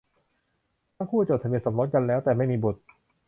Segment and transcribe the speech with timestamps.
[0.95, 2.81] ทั้งคู่จดทะเบียนสมรสกันแล้ว แต่ไม่มีบุตร